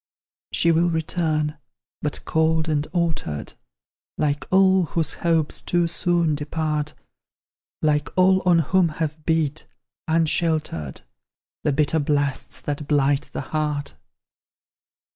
She 0.51 0.71
will 0.71 0.89
return, 0.89 1.59
but 2.01 2.25
cold 2.25 2.67
and 2.67 2.87
altered, 2.91 3.53
Like 4.17 4.47
all 4.51 4.85
whose 4.85 5.13
hopes 5.21 5.61
too 5.61 5.85
soon 5.85 6.33
depart; 6.33 6.95
Like 7.83 8.09
all 8.17 8.41
on 8.41 8.57
whom 8.73 8.89
have 8.97 9.23
beat, 9.27 9.67
unsheltered, 10.07 11.01
The 11.63 11.71
bitter 11.71 11.99
blasts 11.99 12.61
that 12.63 12.87
blight 12.87 13.29
the 13.31 13.41
heart. 13.53 13.93